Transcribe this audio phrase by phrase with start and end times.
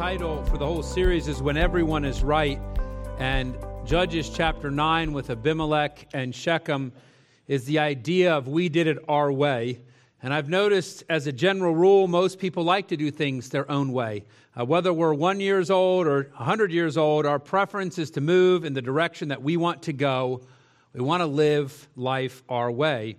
[0.00, 2.58] title for the whole series is When Everyone is Right.
[3.18, 3.54] And
[3.84, 6.90] Judges chapter 9 with Abimelech and Shechem
[7.46, 9.82] is the idea of we did it our way.
[10.22, 13.92] And I've noticed as a general rule, most people like to do things their own
[13.92, 14.24] way.
[14.58, 18.64] Uh, whether we're one years old or 100 years old, our preference is to move
[18.64, 20.40] in the direction that we want to go.
[20.94, 23.16] We want to live life our way.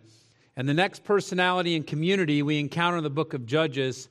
[0.55, 4.09] And the next personality and community we encounter in the book of Judges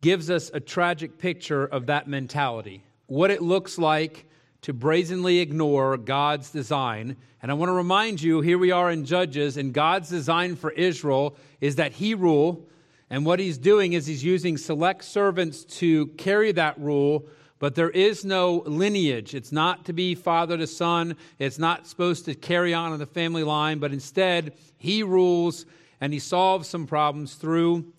[0.00, 4.26] gives us a tragic picture of that mentality, what it looks like
[4.62, 7.16] to brazenly ignore God's design.
[7.40, 10.72] And I want to remind you here we are in Judges, and God's design for
[10.72, 12.66] Israel is that He rule.
[13.08, 17.26] And what He's doing is He's using select servants to carry that rule,
[17.58, 19.34] but there is no lineage.
[19.34, 23.06] It's not to be father to son, it's not supposed to carry on in the
[23.06, 25.64] family line, but instead, He rules
[26.00, 27.92] and He solves some problems through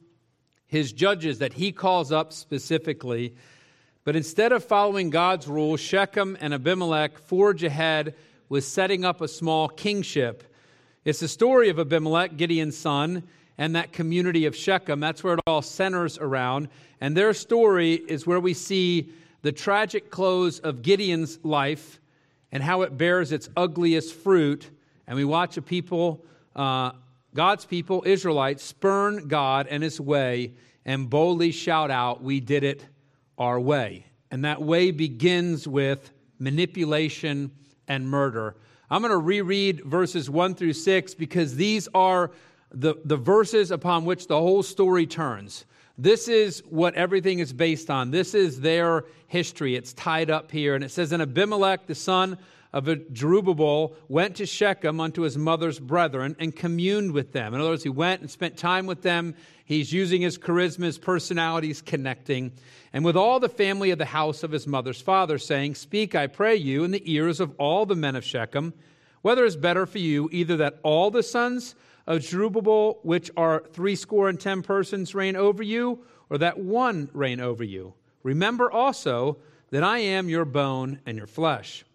[0.67, 3.33] his judges that he calls up specifically.
[4.03, 8.15] But instead of following God's rule, Shechem and Abimelech forge ahead
[8.49, 10.43] with setting up a small kingship.
[11.03, 13.23] It's the story of Abimelech, Gideon's son,
[13.57, 14.99] and that community of Shechem.
[14.99, 16.69] That's where it all centers around.
[17.01, 19.09] And their story is where we see
[19.41, 21.99] the tragic close of Gideon's life
[22.51, 24.69] and how it bears its ugliest fruit.
[25.05, 26.23] And we watch a people
[26.55, 26.91] uh,
[27.37, 30.53] God's people, Israelites, spurn God and his way
[30.85, 32.83] and boldly shout out, We did it
[33.37, 34.07] our way.
[34.31, 37.51] And that way begins with manipulation
[37.87, 38.55] and murder.
[38.89, 42.31] I'm going to reread verses 1 through 6 because these are
[42.71, 45.65] the, the verses upon which the whole story turns.
[45.95, 48.09] This is what everything is based on.
[48.09, 49.75] This is their history.
[49.75, 50.73] It's tied up here.
[50.73, 52.39] And it says, And Abimelech, the son
[52.73, 57.53] of Jerubbaal went to Shechem unto his mother's brethren and communed with them.
[57.53, 59.35] In other words, he went and spent time with them.
[59.65, 62.51] He's using his charisma, his personalities, connecting.
[62.93, 66.27] And with all the family of the house of his mother's father, saying, Speak, I
[66.27, 68.73] pray you, in the ears of all the men of Shechem,
[69.21, 71.75] whether it's better for you either that all the sons
[72.05, 77.39] of Jerubbaal, which are threescore and ten persons, reign over you, or that one reign
[77.39, 77.93] over you.
[78.23, 79.37] Remember also
[79.71, 81.85] that I am your bone and your flesh.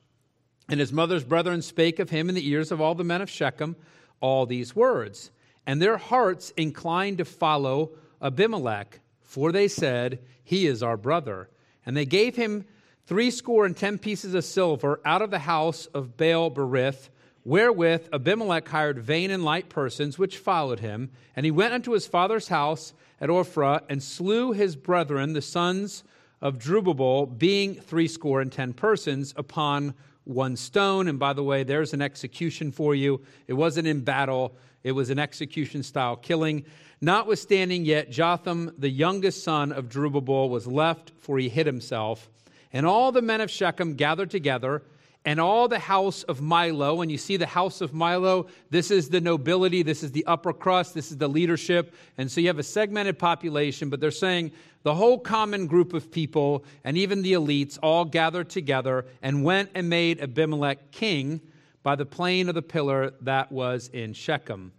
[0.72, 3.28] And his mother's brethren spake of him in the ears of all the men of
[3.28, 3.76] Shechem
[4.22, 5.30] all these words.
[5.66, 7.90] And their hearts inclined to follow
[8.22, 11.50] Abimelech, for they said, He is our brother.
[11.84, 12.64] And they gave him
[13.04, 17.10] threescore and ten pieces of silver out of the house of Baal Berith,
[17.44, 21.10] wherewith Abimelech hired vain and light persons which followed him.
[21.36, 26.02] And he went unto his father's house at Ophrah and slew his brethren, the sons
[26.40, 29.92] of Jerubbaal, being threescore and ten persons, upon
[30.24, 31.08] one stone.
[31.08, 33.20] And by the way, there's an execution for you.
[33.46, 36.64] It wasn't in battle, it was an execution style killing.
[37.00, 42.30] Notwithstanding, yet Jotham, the youngest son of Jerubbaal, was left, for he hid himself.
[42.72, 44.82] And all the men of Shechem gathered together
[45.24, 47.02] and all the house of Millo.
[47.02, 50.52] And you see the house of Millo, this is the nobility, this is the upper
[50.52, 51.94] crust, this is the leadership.
[52.18, 56.10] And so you have a segmented population, but they're saying the whole common group of
[56.10, 61.40] people and even the elites all gathered together and went and made Abimelech king
[61.82, 64.72] by the plain of the pillar that was in Shechem.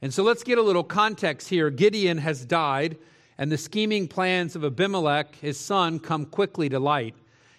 [0.00, 1.70] And so let's get a little context here.
[1.70, 2.96] Gideon has died,
[3.36, 7.16] and the scheming plans of Abimelech, his son, come quickly to light.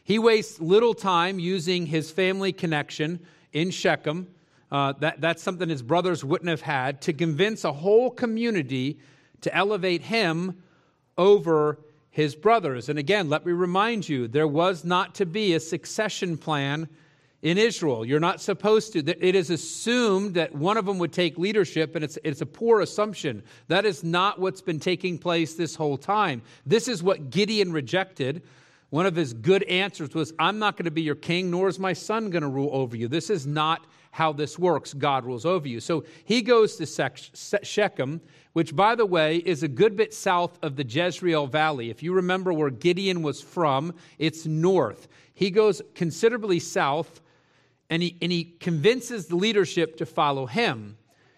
[0.10, 3.20] He wastes little time using his family connection
[3.54, 4.28] in Shechem.
[4.72, 8.98] Uh, that, that's something his brothers wouldn't have had to convince a whole community
[9.42, 10.64] to elevate him
[11.16, 11.78] over
[12.10, 12.90] his brothers.
[12.90, 16.90] And again, let me remind you there was not to be a succession plan
[17.44, 18.04] in Israel.
[18.04, 19.00] You're not supposed to.
[19.08, 22.82] It is assumed that one of them would take leadership, and it's, it's a poor
[22.82, 23.44] assumption.
[23.68, 26.42] That is not what's been taking place this whole time.
[26.66, 28.42] This is what Gideon rejected.
[28.90, 31.78] One of his good answers was, I'm not going to be your king, nor is
[31.78, 33.08] my son going to rule over you.
[33.08, 34.96] This is not how this works.
[34.96, 35.80] God rules over you.
[35.80, 37.12] So he goes to
[37.62, 38.22] Shechem,
[38.54, 41.92] which, by the way, is a good bit south of the Jezreel Valley.
[41.92, 45.08] If you remember where Gideon was from, it's north.
[45.36, 47.22] He goes considerably south,
[47.92, 50.98] and he, and he convinces the leadership to follow him.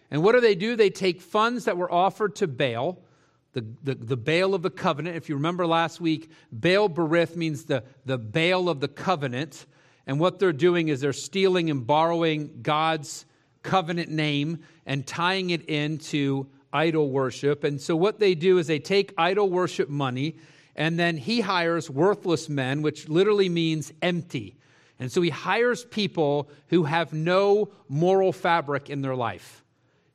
[0.09, 0.77] And what do they do?
[0.77, 3.03] They take funds that were offered to Baal
[3.53, 5.17] the, the, the Baal of the covenant.
[5.17, 9.65] If you remember last week, Baal Berith means the, the Baal of the covenant.
[10.07, 13.25] And what they're doing is they're stealing and borrowing God's
[13.63, 17.63] covenant name and tying it into idol worship.
[17.63, 20.37] And so what they do is they take idol worship money
[20.75, 24.57] and then he hires worthless men, which literally means empty.
[24.99, 29.63] And so he hires people who have no moral fabric in their life.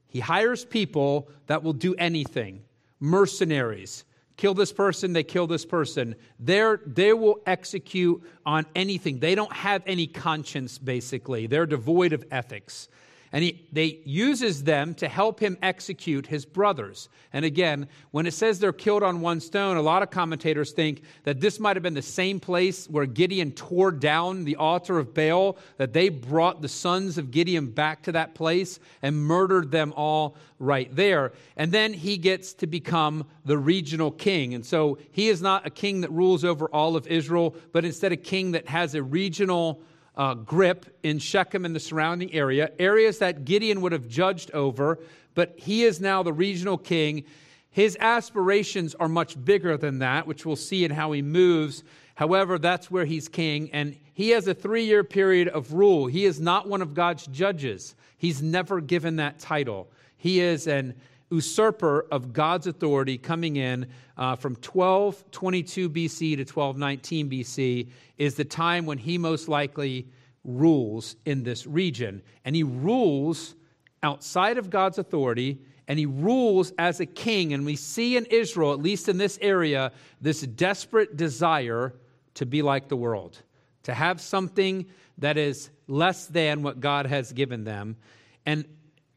[0.08, 2.62] He hires people that will do anything
[3.00, 4.04] mercenaries,
[4.36, 6.14] kill this person, they kill this person.
[6.38, 9.18] They're, they will execute on anything.
[9.18, 11.46] They don't have any conscience, basically.
[11.46, 12.88] They're devoid of ethics.
[13.32, 17.08] And he they uses them to help him execute his brothers.
[17.32, 21.02] And again, when it says they're killed on one stone, a lot of commentators think
[21.24, 25.12] that this might have been the same place where Gideon tore down the altar of
[25.12, 29.92] Baal, that they brought the sons of Gideon back to that place and murdered them
[29.96, 31.32] all right there.
[31.56, 34.54] And then he gets to become the regional king.
[34.54, 38.12] And so he is not a king that rules over all of Israel, but instead
[38.12, 39.82] a king that has a regional
[40.16, 44.98] uh, grip in Shechem and the surrounding area, areas that Gideon would have judged over,
[45.34, 47.24] but he is now the regional king.
[47.70, 51.84] His aspirations are much bigger than that, which we'll see in how he moves.
[52.14, 56.06] However, that's where he's king, and he has a three year period of rule.
[56.06, 59.88] He is not one of God's judges, he's never given that title.
[60.16, 60.94] He is an
[61.30, 63.86] usurper of God's authority coming in
[64.16, 70.06] uh, from 1222 BC to 1219 BC is the time when he most likely
[70.44, 72.22] rules in this region.
[72.44, 73.56] And he rules
[74.02, 75.58] outside of God's authority
[75.88, 77.52] and he rules as a king.
[77.52, 81.94] And we see in Israel, at least in this area, this desperate desire
[82.34, 83.40] to be like the world,
[83.84, 84.86] to have something
[85.18, 87.96] that is less than what God has given them.
[88.44, 88.64] And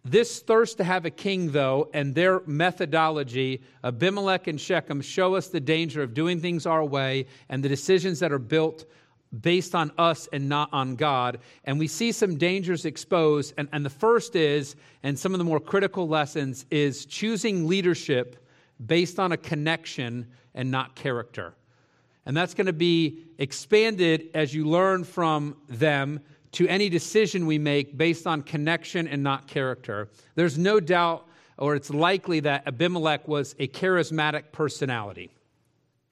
[0.06, 5.48] this thirst to have a king, though, and their methodology, Abimelech and Shechem, show us
[5.48, 8.86] the danger of doing things our way and the decisions that are built
[9.42, 11.40] based on us and not on God.
[11.66, 13.54] And we see some dangers exposed.
[13.58, 18.48] And, and the first is, and some of the more critical lessons, is choosing leadership
[18.84, 21.54] based on a connection and not character.
[22.26, 26.22] And that's going to be expanded as you learn from them
[26.54, 30.10] to any decision we make based on connection and not character.
[30.36, 35.32] There's no doubt, or it's likely, that Abimelech was a charismatic personality.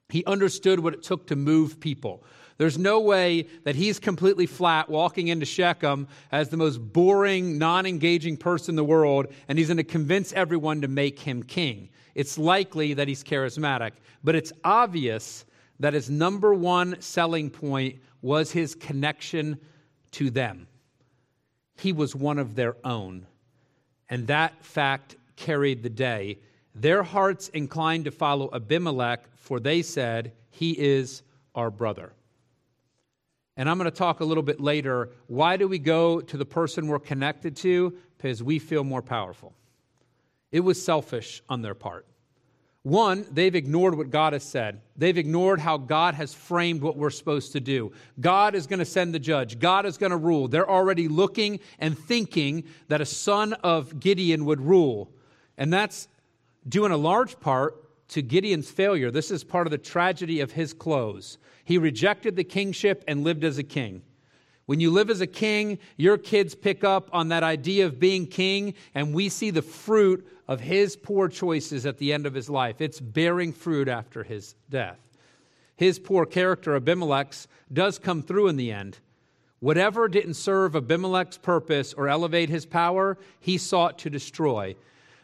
[0.08, 2.24] He understood what it took to move people.
[2.56, 7.86] There's no way that he's completely flat walking into Shechem as the most boring, non
[7.86, 11.88] engaging person in the world, and he's going to convince everyone to make him king.
[12.14, 13.92] It's likely that he's charismatic,
[14.24, 15.44] but it's obvious
[15.78, 19.58] that his number one selling point was his connection
[20.12, 20.66] to them.
[21.76, 23.26] He was one of their own.
[24.08, 26.38] And that fact carried the day.
[26.74, 31.22] Their hearts inclined to follow Abimelech, for they said, He is
[31.54, 32.12] our brother.
[33.56, 35.10] And I'm going to talk a little bit later.
[35.26, 37.92] Why do we go to the person we're connected to?
[38.16, 39.52] Because we feel more powerful.
[40.52, 42.06] It was selfish on their part.
[42.82, 44.80] One, they've ignored what God has said.
[44.96, 47.92] They've ignored how God has framed what we're supposed to do.
[48.20, 49.58] God is going to send the judge.
[49.58, 50.48] God is going to rule.
[50.48, 55.10] They're already looking and thinking that a son of Gideon would rule.
[55.58, 56.08] And that's
[56.68, 59.10] due in a large part to Gideon's failure.
[59.10, 61.36] This is part of the tragedy of his close.
[61.64, 64.02] He rejected the kingship and lived as a king.
[64.68, 68.26] When you live as a king, your kids pick up on that idea of being
[68.26, 72.50] king, and we see the fruit of his poor choices at the end of his
[72.50, 72.82] life.
[72.82, 74.98] It's bearing fruit after his death.
[75.74, 78.98] His poor character, Abimelech's, does come through in the end.
[79.60, 84.76] Whatever didn't serve Abimelech's purpose or elevate his power, he sought to destroy.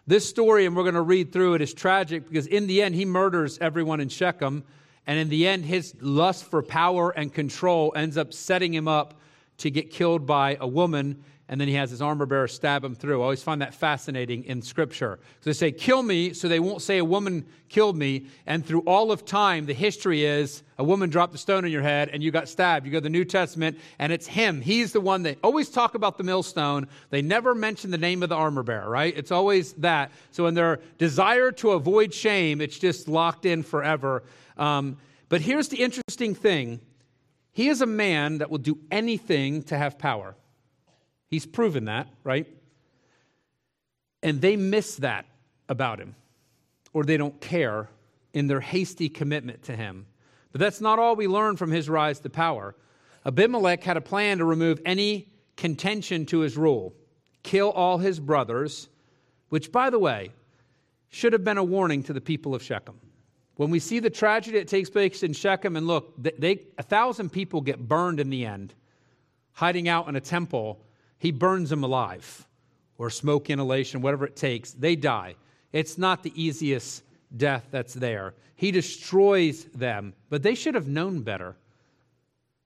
[0.07, 2.95] This story, and we're going to read through it, is tragic because in the end,
[2.95, 4.65] he murders everyone in Shechem.
[5.07, 9.21] And in the end, his lust for power and control ends up setting him up
[9.59, 12.95] to get killed by a woman, and then he has his armor bearer stab him
[12.95, 13.21] through.
[13.21, 15.19] I always find that fascinating in Scripture.
[15.41, 18.27] So they say, kill me, so they won't say a woman killed me.
[18.47, 21.83] And through all of time, the history is a woman dropped a stone on your
[21.83, 22.87] head and you got stabbed.
[22.87, 24.63] You go to the New Testament, and it's him.
[24.63, 26.89] He's the one that always talk about the millstone.
[27.11, 29.15] They never mention the name of the armor bearer, right?
[29.15, 30.13] It's always that.
[30.31, 34.23] So in their desire to avoid shame, it's just locked in forever.
[34.57, 34.97] Um,
[35.29, 36.81] but here's the interesting thing
[37.55, 40.35] he is a man that will do anything to have power.
[41.29, 42.49] He's proven that, right?
[44.23, 45.25] And they miss that
[45.69, 46.17] about him,
[46.93, 47.89] or they don't care
[48.33, 50.07] in their hasty commitment to him.
[50.51, 52.75] But that's not all we learn from his rise to power.
[53.25, 56.93] Abimelech had a plan to remove any contention to his rule,
[57.45, 58.89] kill all his brothers,
[59.49, 60.31] which, by the way,
[61.09, 62.99] should have been a warning to the people of Shechem.
[63.57, 67.31] When we see the tragedy that takes place in Shechem, and look, they, a thousand
[67.31, 68.75] people get burned in the end,
[69.53, 70.81] hiding out in a temple.
[71.19, 72.47] He burns them alive,
[72.99, 74.73] or smoke inhalation, whatever it takes.
[74.73, 75.37] They die.
[75.73, 77.05] It's not the easiest
[77.37, 78.35] death that's there.
[78.57, 81.57] He destroys them, but they should have known better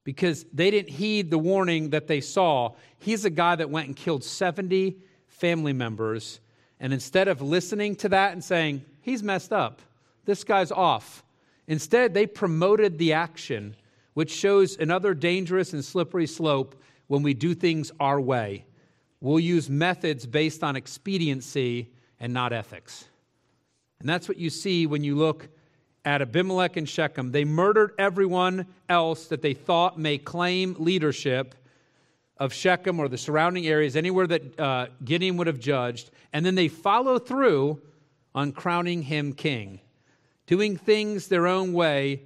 [0.05, 2.73] because they didn't heed the warning that they saw.
[2.99, 6.41] He's a guy that went and killed 70 family members,
[6.81, 9.83] and instead of listening to that and saying, he's messed up,
[10.29, 11.25] this guy's off.
[11.67, 13.75] Instead, they promoted the action,
[14.13, 18.67] which shows another dangerous and slippery slope when we do things our way.
[19.23, 21.89] We'll use methods based on expediency
[22.21, 23.07] and not ethics.
[24.01, 25.49] And that's what you see when you look
[26.05, 27.33] at Abimelech and Shechem.
[27.33, 31.55] They murdered everyone else that they thought may claim leadership
[32.37, 36.55] of Shechem or the surrounding areas, anywhere that uh, Gideon would have judged, and then
[36.55, 37.81] they follow through
[38.35, 39.81] on crowning him king.
[40.49, 42.23] Doing things their own way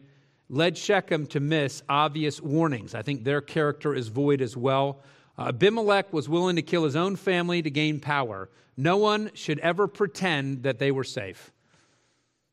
[0.49, 2.95] led Shechem to miss obvious warnings.
[2.95, 5.03] I think their character is void as well.
[5.37, 8.49] Uh, Abimelech was willing to kill his own family to gain power.
[8.77, 11.51] No one should ever pretend that they were safe.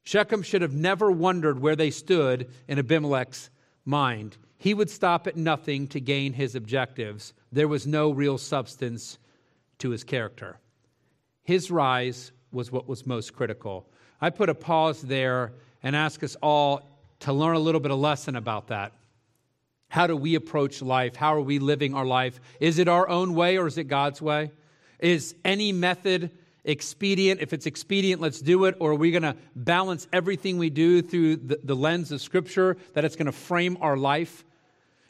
[0.01, 3.51] Shechem should have never wondered where they stood in Abimelech's
[3.85, 4.37] mind.
[4.57, 7.35] He would stop at nothing to gain his objectives.
[7.51, 9.19] There was no real substance
[9.77, 10.57] to his character.
[11.43, 13.87] His rise was what was most critical.
[14.21, 16.81] I put a pause there and ask us all
[17.21, 18.93] to learn a little bit of lesson about that.
[19.89, 21.15] How do we approach life?
[21.15, 22.39] How are we living our life?
[22.59, 24.51] Is it our own way or is it God's way?
[24.99, 26.31] Is any method
[26.63, 27.41] expedient?
[27.41, 28.75] If it's expedient, let's do it.
[28.79, 32.77] Or are we going to balance everything we do through the, the lens of Scripture
[32.93, 34.43] that it's going to frame our life?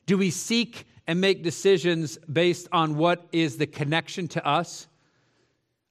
[0.05, 4.87] Do we seek and make decisions based on what is the connection to us?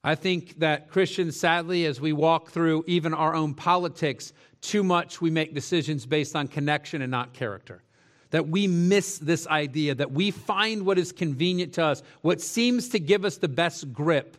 [0.03, 5.19] I think that Christians, sadly, as we walk through even our own politics, too much
[5.19, 7.83] we make decisions based on connection and not character.
[8.31, 12.89] That we miss this idea, that we find what is convenient to us, what seems
[12.89, 14.37] to give us the best grip,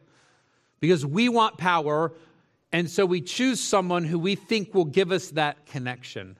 [0.79, 2.12] because we want power,
[2.73, 6.37] and so we choose someone who we think will give us that connection.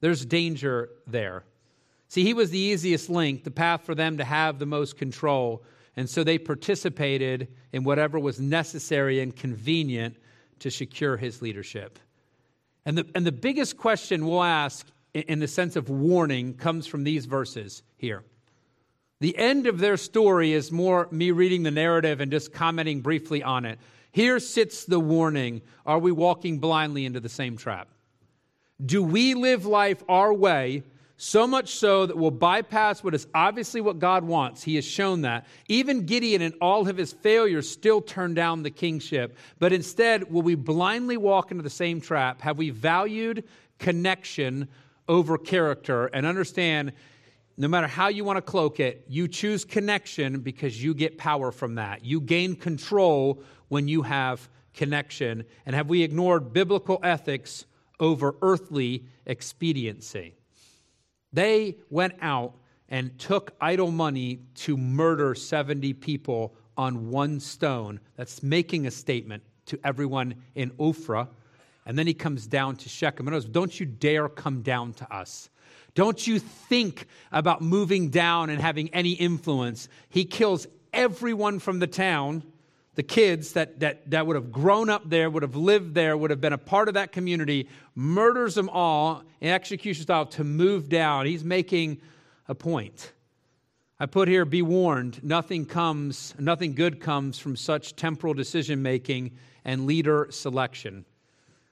[0.00, 1.44] There's danger there.
[2.08, 5.62] See, he was the easiest link, the path for them to have the most control.
[5.96, 10.16] And so they participated in whatever was necessary and convenient
[10.60, 11.98] to secure his leadership.
[12.86, 17.04] And the, and the biggest question we'll ask in the sense of warning comes from
[17.04, 18.24] these verses here.
[19.20, 23.42] The end of their story is more me reading the narrative and just commenting briefly
[23.42, 23.78] on it.
[24.12, 27.88] Here sits the warning Are we walking blindly into the same trap?
[28.84, 30.84] Do we live life our way,
[31.22, 34.62] so much so that we'll bypass what is obviously what God wants?
[34.62, 35.46] He has shown that.
[35.68, 39.36] Even Gideon, in all of his failures, still turned down the kingship.
[39.58, 42.40] But instead, will we blindly walk into the same trap?
[42.40, 43.44] Have we valued
[43.78, 44.68] connection
[45.08, 46.92] over character and understand
[47.58, 51.52] no matter how you want to cloak it, you choose connection because you get power
[51.52, 52.02] from that.
[52.02, 55.44] You gain control when you have connection.
[55.66, 57.66] And have we ignored biblical ethics
[57.98, 60.36] over earthly expediency?
[61.32, 62.54] They went out
[62.88, 68.00] and took idol money to murder 70 people on one stone.
[68.16, 71.28] That's making a statement to everyone in Ophrah.
[71.86, 73.26] And then he comes down to Shechem.
[73.26, 75.50] And goes, Don't you dare come down to us.
[75.94, 79.88] Don't you think about moving down and having any influence.
[80.08, 82.44] He kills everyone from the town,
[83.00, 86.28] the kids that, that, that would have grown up there, would have lived there, would
[86.28, 90.90] have been a part of that community, murders them all in execution style to move
[90.90, 91.24] down.
[91.24, 92.02] He's making
[92.46, 93.12] a point.
[93.98, 99.30] I put here, be warned, nothing comes, nothing good comes from such temporal decision making
[99.64, 101.06] and leader selection.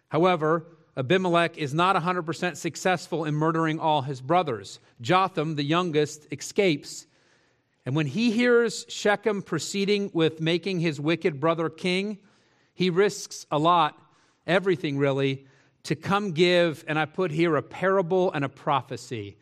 [0.08, 0.64] However,
[0.97, 4.80] Abimelech is not 100% successful in murdering all his brothers.
[5.02, 7.06] Jotham, the youngest, escapes.
[7.87, 12.18] And when he hears Shechem proceeding with making his wicked brother king,
[12.75, 14.00] he risks a lot,
[14.47, 15.47] everything really,
[15.85, 19.37] to come give, and I put here a parable and a prophecy.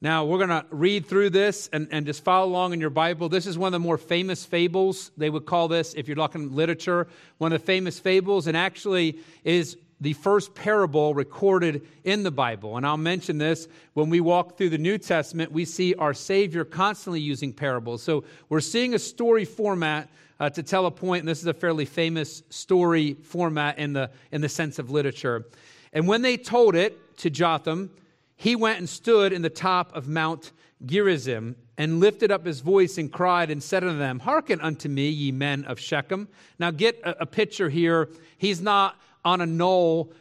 [0.00, 3.28] Now, we're going to read through this and, and just follow along in your Bible.
[3.28, 5.10] This is one of the more famous fables.
[5.16, 9.18] They would call this, if you're talking literature, one of the famous fables, and actually
[9.42, 12.76] is the first parable recorded in the Bible.
[12.76, 16.64] And I'll mention this when we walk through the New Testament, we see our Savior
[16.64, 18.02] constantly using parables.
[18.02, 20.08] So we're seeing a story format
[20.40, 24.10] uh, to tell a point, and this is a fairly famous story format in the,
[24.30, 25.46] in the sense of literature.
[25.92, 27.90] And when they told it to Jotham,
[28.36, 30.52] he went and stood in the top of Mount
[30.86, 35.08] Gerizim and lifted up his voice and cried and said unto them, Hearken unto me,
[35.08, 36.28] ye men of Shechem.
[36.58, 38.08] Now get a, a picture here.
[38.36, 40.12] He's not on a knoll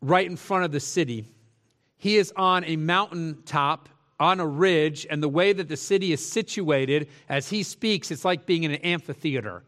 [0.00, 1.26] right in front of the city.
[1.96, 3.88] He is on a mountaintop
[4.20, 8.24] on a ridge, and the way that the city is situated, as he speaks, it's
[8.24, 9.62] like being in an amphitheater.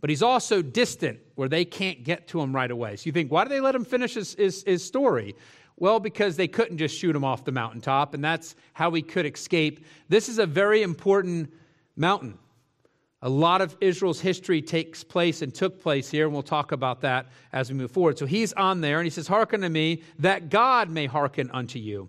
[0.00, 2.94] But he's also distant where they can't get to him right away.
[2.96, 5.34] So you think, why do they let him finish his, his, his story?
[5.76, 9.26] Well, because they couldn't just shoot him off the mountaintop, and that's how he could
[9.26, 9.84] escape.
[10.08, 11.52] This is a very important
[11.96, 12.38] mountain.
[13.20, 17.00] A lot of Israel's history takes place and took place here, and we'll talk about
[17.00, 18.16] that as we move forward.
[18.16, 21.80] So he's on there, and he says, Hearken to me, that God may hearken unto
[21.80, 22.08] you.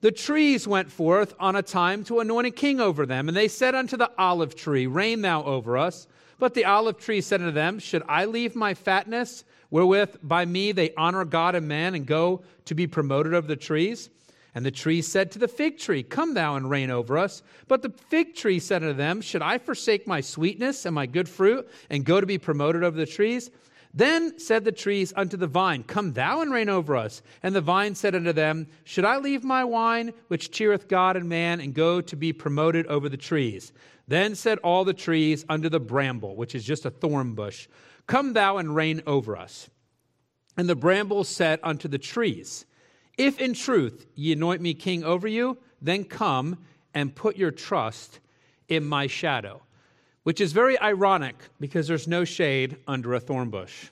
[0.00, 3.48] The trees went forth on a time to anoint a king over them, and they
[3.48, 6.08] said unto the olive tree, Reign thou over us.
[6.40, 10.72] But the olive tree said unto them, Should I leave my fatness, wherewith by me
[10.72, 14.08] they honor God and man, and go to be promoted over the trees?
[14.54, 17.42] And the tree said to the fig tree, Come thou and reign over us.
[17.68, 21.28] But the fig tree said unto them, Should I forsake my sweetness and my good
[21.28, 23.50] fruit, and go to be promoted over the trees?
[23.92, 27.22] Then said the trees unto the vine, Come thou and reign over us.
[27.42, 31.28] And the vine said unto them, Should I leave my wine, which cheereth God and
[31.28, 33.72] man, and go to be promoted over the trees?
[34.06, 37.68] Then said all the trees unto the bramble, which is just a thorn bush,
[38.06, 39.70] Come thou and reign over us.
[40.56, 42.66] And the bramble said unto the trees,
[43.16, 46.58] if in truth ye anoint me king over you, then come
[46.94, 48.20] and put your trust
[48.68, 49.62] in my shadow.
[50.22, 53.88] Which is very ironic because there's no shade under a thorn bush.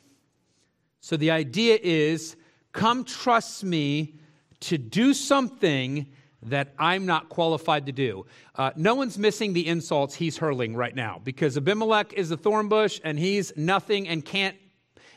[1.01, 2.37] So the idea is
[2.73, 4.15] come trust me
[4.61, 6.07] to do something
[6.43, 8.27] that I'm not qualified to do.
[8.55, 12.69] Uh, no one's missing the insults he's hurling right now because Abimelech is a thorn
[12.69, 14.57] bush and he's nothing and can't.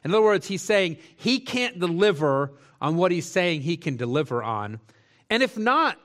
[0.03, 4.44] In other words, he's saying he can't deliver on what he's saying he can deliver
[4.44, 4.80] on.
[5.30, 6.00] And if not,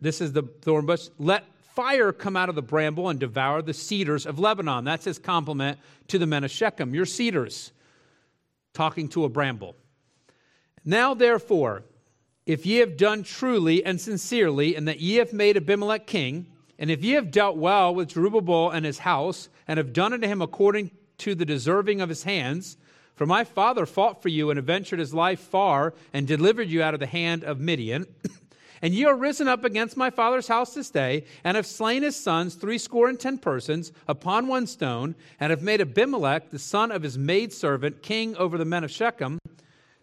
[0.00, 3.74] this is the thorn bush, let fire come out of the bramble and devour the
[3.74, 4.84] cedars of Lebanon.
[4.84, 6.94] That's his compliment to the men of Shechem.
[6.94, 7.72] Your cedars,
[8.74, 9.74] talking to a bramble.
[10.84, 11.84] Now, therefore,
[12.46, 16.46] if ye have done truly and sincerely, and that ye have made Abimelech king,
[16.78, 20.26] and if ye have dealt well with Jerubbaal and his house, and have done unto
[20.26, 22.76] him according to the deserving of his hands,
[23.20, 26.94] for my father fought for you and adventured his life far and delivered you out
[26.94, 28.06] of the hand of Midian.
[28.80, 32.16] and ye are risen up against my father's house this day, and have slain his
[32.16, 37.02] sons, threescore and ten persons, upon one stone, and have made Abimelech, the son of
[37.02, 39.38] his maidservant, king over the men of Shechem,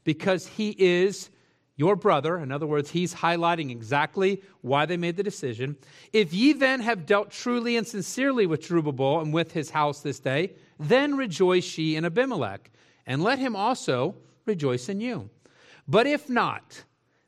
[0.04, 1.32] because he is
[1.76, 2.38] your brother.
[2.38, 5.76] In other words, he's highlighting exactly why they made the decision.
[6.14, 10.20] If ye then have dealt truly and sincerely with Jerubbaal and with his house this
[10.20, 12.70] day, then rejoice ye in Abimelech
[13.08, 14.14] and let him also
[14.46, 15.30] rejoice in you.
[15.88, 16.84] But if not,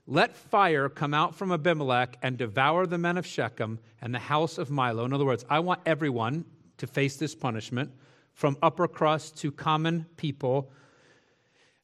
[0.06, 4.58] let fire come out from Abimelech and devour the men of Shechem and the house
[4.58, 5.06] of Millo.
[5.06, 6.46] In other words, I want everyone
[6.78, 7.92] to face this punishment,
[8.34, 10.72] from upper crust to common people.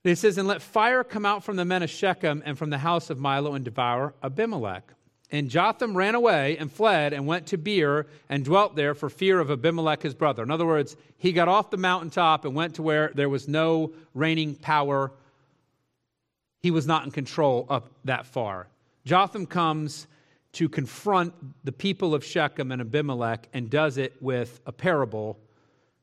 [0.03, 2.77] It says, And let fire come out from the men of Shechem and from the
[2.77, 4.93] house of Millo and devour Abimelech.
[5.36, 9.41] And Jotham ran away and fled and went to Beer and dwelt there for fear
[9.41, 10.41] of Abimelech his brother.
[10.41, 13.91] In other words, he got off the mountaintop and went to where there was no
[14.13, 15.12] reigning power.
[16.63, 18.69] He was not in control up that far.
[19.04, 20.08] Jotham comes
[20.54, 21.34] to confront
[21.65, 25.38] the people of Shechem and Abimelech and does it with a parable,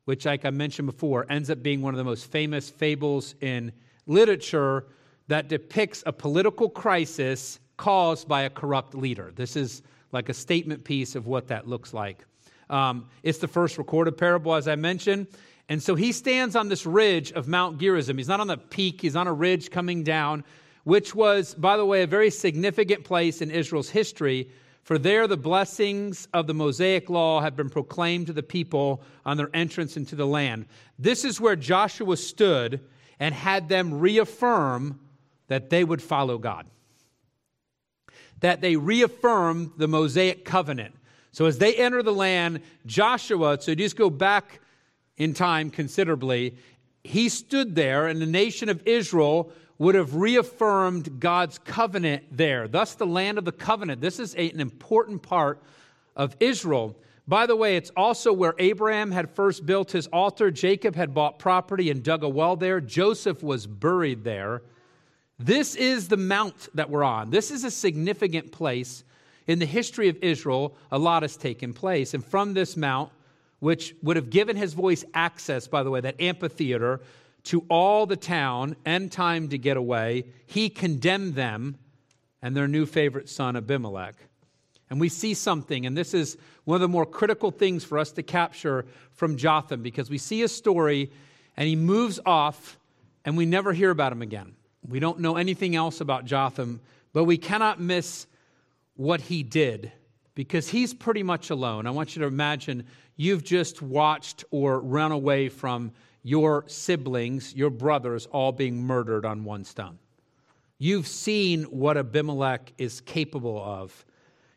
[0.04, 3.72] which, like I mentioned before, ends up being one of the most famous fables in
[4.06, 4.84] literature
[5.28, 9.32] that depicts a political crisis caused by a corrupt leader.
[9.34, 12.24] This is like a statement piece of what that looks like.
[12.70, 15.26] Um, it's the first recorded parable, as I mentioned.
[15.68, 18.18] And so he stands on this ridge of Mount Gerizim.
[18.18, 20.44] He's not on the peak, he's on a ridge coming down,
[20.84, 24.48] which was, by the way, a very significant place in Israel's history.
[24.84, 29.36] For there, the blessings of the Mosaic law have been proclaimed to the people on
[29.36, 30.66] their entrance into the land.
[31.00, 32.78] This is where Joshua stood
[33.18, 35.00] and had them reaffirm
[35.48, 36.68] that they would follow God
[38.42, 40.94] that they reaffirm the Mosaic covenant.
[41.32, 44.60] So as they enter the land, Joshua, so just go back
[45.16, 46.56] in time considerably,
[47.04, 52.68] he stood there, and the nation of Israel would have reaffirmed God's covenant there.
[52.68, 54.00] Thus, the land of the covenant.
[54.00, 55.62] This is a, an important part
[56.14, 56.96] of Israel.
[57.26, 60.50] By the way, it's also where Abraham had first built his altar.
[60.50, 62.80] Jacob had bought property and dug a well there.
[62.80, 64.62] Joseph was buried there.
[65.44, 67.30] This is the mount that we're on.
[67.30, 69.02] This is a significant place.
[69.48, 72.14] In the history of Israel, a lot has taken place.
[72.14, 73.10] And from this mount,
[73.58, 77.00] which would have given his voice access, by the way, that amphitheater,
[77.44, 81.76] to all the town and time to get away, he condemned them
[82.40, 84.14] and their new favorite son, Abimelech.
[84.90, 88.12] And we see something, and this is one of the more critical things for us
[88.12, 91.10] to capture from Jotham, because we see a story
[91.56, 92.78] and he moves off
[93.24, 94.54] and we never hear about him again.
[94.88, 96.80] We don't know anything else about Jotham,
[97.12, 98.26] but we cannot miss
[98.96, 99.92] what he did
[100.34, 101.86] because he's pretty much alone.
[101.86, 102.84] I want you to imagine
[103.16, 105.92] you've just watched or run away from
[106.22, 109.98] your siblings, your brothers, all being murdered on one stone.
[110.78, 114.04] You've seen what Abimelech is capable of.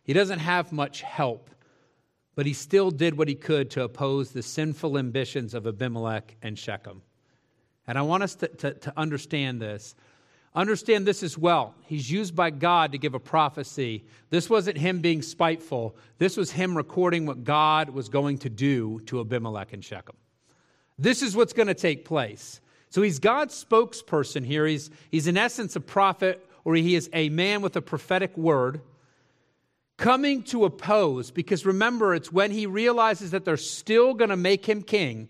[0.04, 1.50] He doesn't have much help.
[2.36, 6.60] but he still did what he could to oppose the sinful ambitions of Abimelech and
[6.60, 7.02] Shechem.
[7.88, 9.96] And I want us to, to, to, understand this.
[10.56, 11.76] Understand this as well.
[11.86, 14.06] He's used by God to give a prophecy.
[14.30, 19.02] This wasn't him being spiteful, this was him recording what God was going to do
[19.08, 20.15] to Abimelech and Shechem.
[20.98, 22.62] This is what's going to take place.
[22.89, 24.65] So he's God's spokesperson here.
[24.65, 28.80] He's, he's in essence a prophet, or he is a man with a prophetic word
[29.98, 34.65] coming to oppose, because remember, it's when he realizes that they're still going to make
[34.65, 35.28] him king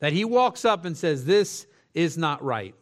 [0.00, 2.74] that he walks up and says, This is not right.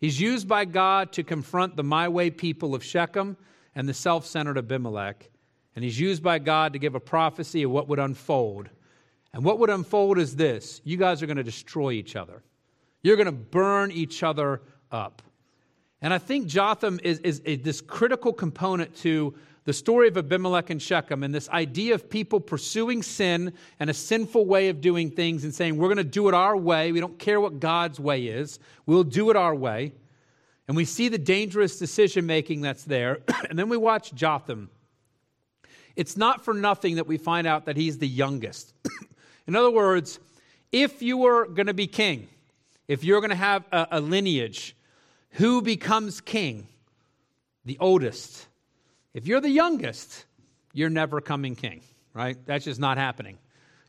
[0.00, 3.36] He's used by God to confront the my way people of Shechem
[3.74, 5.30] and the self centered Abimelech.
[5.76, 8.70] And he's used by God to give a prophecy of what would unfold.
[9.32, 12.42] And what would unfold is this you guys are going to destroy each other,
[13.02, 15.22] you're going to burn each other up.
[16.02, 19.34] And I think Jotham is, is, is this critical component to
[19.64, 23.94] the story of Abimelech and Shechem and this idea of people pursuing sin and a
[23.94, 26.92] sinful way of doing things and saying, we're going to do it our way.
[26.92, 28.58] We don't care what God's way is.
[28.86, 29.92] We'll do it our way.
[30.66, 33.20] And we see the dangerous decision making that's there.
[33.50, 34.70] and then we watch Jotham.
[35.96, 38.72] It's not for nothing that we find out that he's the youngest.
[39.46, 40.18] In other words,
[40.72, 42.28] if you were going to be king,
[42.88, 44.76] if you're going to have a, a lineage,
[45.30, 46.66] who becomes king?
[47.64, 48.46] The oldest.
[49.14, 50.24] If you're the youngest,
[50.72, 51.82] you're never coming king,
[52.14, 52.36] right?
[52.46, 53.38] That's just not happening.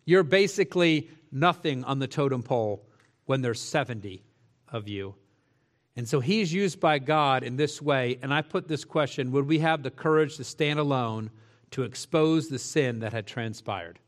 [0.06, 2.86] You're basically nothing on the totem pole
[3.25, 4.23] when there's 70
[4.69, 5.15] of you.
[5.95, 8.17] And so he's used by God in this way.
[8.21, 11.30] And I put this question Would we have the courage to stand alone
[11.71, 13.99] to expose the sin that had transpired?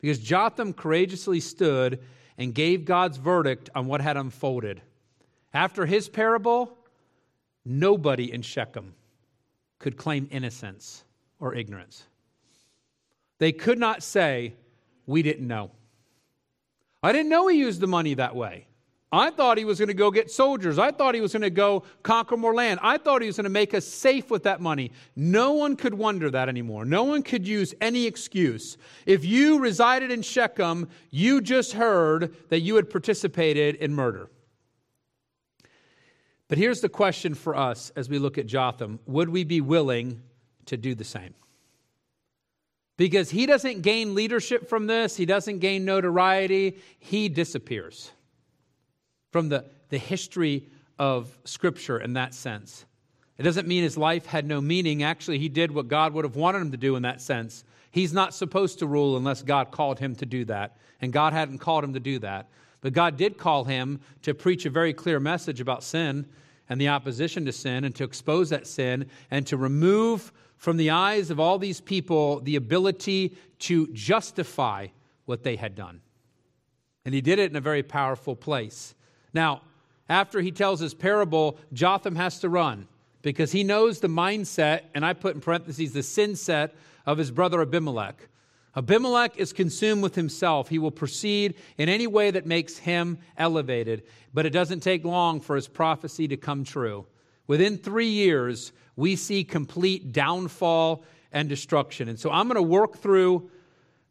[0.00, 2.02] Because Jotham courageously stood
[2.38, 4.82] and gave God's verdict on what had unfolded.
[5.52, 6.76] After his parable,
[7.64, 8.94] nobody in Shechem
[9.78, 11.04] could claim innocence
[11.40, 12.04] or ignorance.
[13.38, 14.54] They could not say,
[15.06, 15.70] We didn't know.
[17.02, 18.66] I didn't know he used the money that way.
[19.12, 20.78] I thought he was going to go get soldiers.
[20.78, 22.80] I thought he was going to go conquer more land.
[22.82, 24.90] I thought he was going to make us safe with that money.
[25.14, 26.84] No one could wonder that anymore.
[26.84, 28.76] No one could use any excuse.
[29.06, 34.28] If you resided in Shechem, you just heard that you had participated in murder.
[36.48, 40.22] But here's the question for us as we look at Jotham would we be willing
[40.66, 41.34] to do the same?
[42.96, 48.10] Because he doesn't gain leadership from this, he doesn't gain notoriety, he disappears
[49.30, 52.86] from the, the history of Scripture in that sense.
[53.36, 55.02] It doesn't mean his life had no meaning.
[55.02, 57.64] Actually, he did what God would have wanted him to do in that sense.
[57.90, 60.78] He's not supposed to rule unless God called him to do that.
[61.02, 62.48] And God hadn't called him to do that.
[62.86, 66.24] But God did call him to preach a very clear message about sin
[66.68, 70.90] and the opposition to sin and to expose that sin and to remove from the
[70.90, 74.86] eyes of all these people the ability to justify
[75.24, 76.00] what they had done.
[77.04, 78.94] And he did it in a very powerful place.
[79.34, 79.62] Now,
[80.08, 82.86] after he tells his parable, Jotham has to run
[83.20, 87.32] because he knows the mindset, and I put in parentheses the sin set of his
[87.32, 88.28] brother Abimelech.
[88.76, 90.68] Abimelech is consumed with himself.
[90.68, 94.02] He will proceed in any way that makes him elevated.
[94.34, 97.06] But it doesn't take long for his prophecy to come true.
[97.46, 102.08] Within three years, we see complete downfall and destruction.
[102.08, 103.50] And so I'm going to work through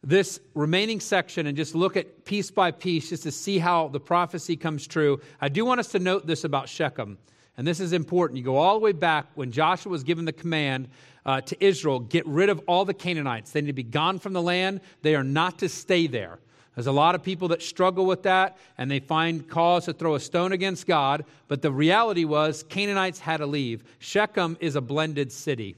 [0.04, 4.00] this remaining section and just look at piece by piece just to see how the
[4.00, 5.20] prophecy comes true.
[5.42, 7.18] I do want us to note this about Shechem.
[7.58, 8.38] And this is important.
[8.38, 10.90] You go all the way back when Joshua was given the command
[11.26, 13.52] uh, to Israel get rid of all the Canaanites.
[13.52, 16.40] They need to be gone from the land, they are not to stay there.
[16.76, 20.16] There's a lot of people that struggle with that and they find cause to throw
[20.16, 23.84] a stone against God, but the reality was Canaanites had to leave.
[24.00, 25.78] Shechem is a blended city.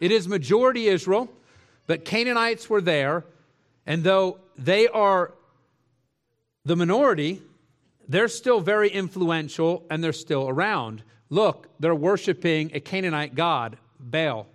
[0.00, 1.30] It is majority Israel,
[1.86, 3.24] but Canaanites were there,
[3.86, 5.32] and though they are
[6.64, 7.40] the minority,
[8.08, 11.04] they're still very influential and they're still around.
[11.30, 14.48] Look, they're worshiping a Canaanite god, Baal.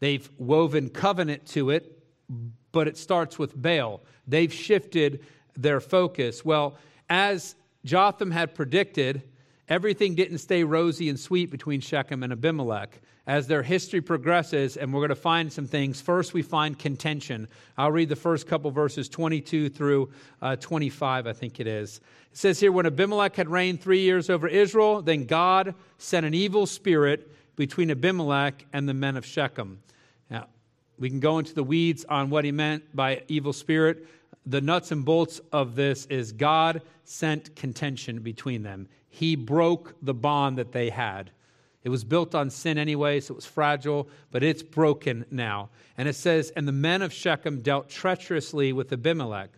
[0.00, 1.98] They've woven covenant to it,
[2.72, 4.02] but it starts with Baal.
[4.26, 5.24] They've shifted
[5.56, 6.44] their focus.
[6.44, 6.76] Well,
[7.08, 9.22] as Jotham had predicted,
[9.68, 13.00] everything didn't stay rosy and sweet between Shechem and Abimelech.
[13.26, 17.46] As their history progresses, and we're going to find some things, first we find contention.
[17.76, 22.00] I'll read the first couple verses, 22 through uh, 25, I think it is.
[22.30, 26.32] It says here, when Abimelech had reigned three years over Israel, then God sent an
[26.32, 29.80] evil spirit between Abimelech and the men of Shechem.
[30.30, 30.46] Now,
[30.98, 34.06] we can go into the weeds on what he meant by evil spirit.
[34.46, 38.88] The nuts and bolts of this is God sent contention between them.
[39.10, 41.32] He broke the bond that they had.
[41.82, 45.70] It was built on sin anyway, so it was fragile, but it's broken now.
[45.96, 49.50] And it says, And the men of Shechem dealt treacherously with Abimelech,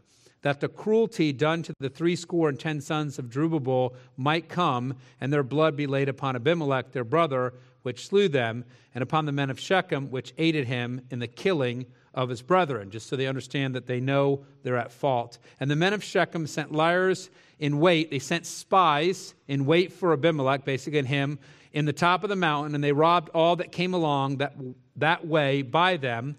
[0.42, 5.30] that the cruelty done to the threescore and ten sons of Jerubbaal might come, and
[5.30, 8.64] their blood be laid upon Abimelech, their brother, which slew them,
[8.94, 12.90] and upon the men of Shechem, which aided him in the killing of his brethren,
[12.90, 15.38] just so they understand that they know they're at fault.
[15.60, 18.10] And the men of Shechem sent liers in wait.
[18.10, 21.38] They sent spies in wait for Abimelech, basically, and him,
[21.72, 24.54] in the top of the mountain, and they robbed all that came along that,
[24.96, 26.36] that way by them.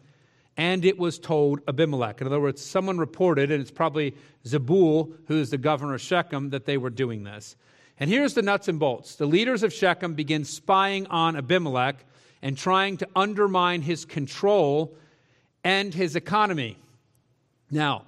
[0.58, 2.20] And it was told Abimelech.
[2.20, 4.14] In other words, someone reported, and it's probably
[4.46, 7.56] Zebul, who is the governor of Shechem, that they were doing this.
[8.02, 12.04] And here's the nuts and bolts the leaders of Shechem begin spying on Abimelech
[12.42, 14.98] and trying to undermine his control
[15.64, 16.78] and his economy.
[17.70, 18.06] Now,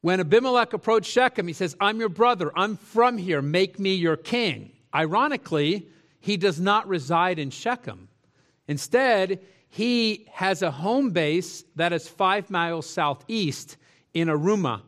[0.00, 2.50] when Abimelech approached Shechem, he says, I'm your brother.
[2.56, 3.42] I'm from here.
[3.42, 4.72] Make me your king.
[4.94, 5.86] Ironically,
[6.20, 8.08] he does not reside in Shechem.
[8.68, 13.76] Instead, he has a home base that is five miles southeast
[14.14, 14.80] in Arumah.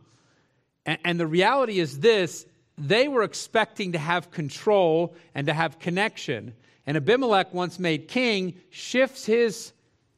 [0.87, 2.47] And the reality is this
[2.79, 6.55] they were expecting to have control and to have connection.
[6.87, 9.73] And Abimelech, once made king, shifts his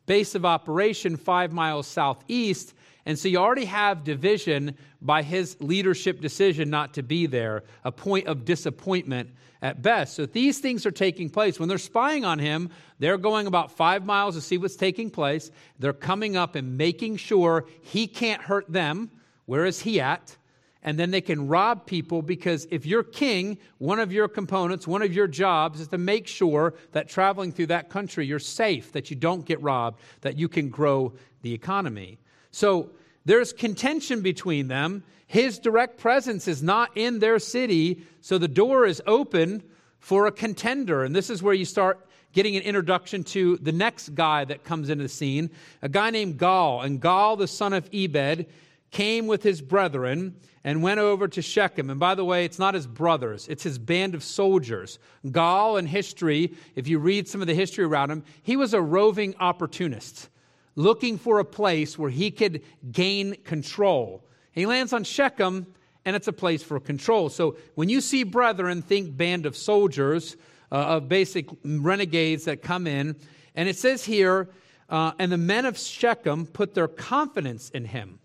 [0.07, 2.75] base of operation five miles southeast.
[3.07, 7.93] And so you already have division by his leadership decision not to be there, a
[7.93, 9.31] point of disappointment
[9.63, 10.15] at best.
[10.15, 11.59] So these things are taking place.
[11.59, 15.51] When they're spying on him, they're going about five miles to see what's taking place.
[15.79, 19.11] They're coming up and making sure he can't hurt them.
[19.47, 20.37] Where is he at?
[20.83, 25.03] And then they can rob people because if you're king, one of your components, one
[25.03, 29.11] of your jobs is to make sure that traveling through that country you're safe, that
[29.11, 31.13] you don't get robbed, that you can grow
[31.43, 32.19] the economy.
[32.53, 32.91] So
[33.25, 35.03] there's contention between them.
[35.27, 39.63] His direct presence is not in their city, so the door is open
[39.99, 41.05] for a contender.
[41.05, 44.91] And this is where you start getting an introduction to the next guy that comes
[44.91, 45.51] into the scene,
[45.83, 46.85] a guy named Gaal.
[46.85, 48.47] And Gaal, the son of Ebed,
[48.91, 51.91] came with his brethren and went over to Shechem.
[51.91, 54.99] And by the way, it's not his brothers, it's his band of soldiers.
[55.27, 58.83] Gaal in history, if you read some of the history around him, he was a
[58.83, 60.29] roving opportunist
[60.75, 64.25] looking for a place where he could gain control.
[64.53, 65.67] he lands on Shechem,
[66.05, 67.29] and it's a place for control.
[67.29, 70.37] So when you see brethren, think band of soldiers,
[70.71, 73.17] uh, of basic renegades that come in.
[73.55, 74.49] And it says here,
[74.89, 78.21] uh, and the men of Shechem put their confidence in him.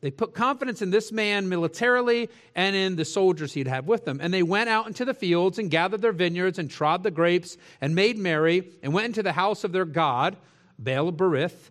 [0.00, 4.18] They put confidence in this man militarily and in the soldiers he'd have with them.
[4.22, 7.58] And they went out into the fields and gathered their vineyards and trod the grapes
[7.80, 10.36] and made merry and went into the house of their God,
[10.78, 11.70] Baal Berith,